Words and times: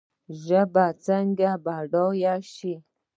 ژبه 0.43 0.65
باید 0.73 0.97
څنګه 1.07 1.49
بډایه 1.63 2.35
شي؟ 2.53 2.73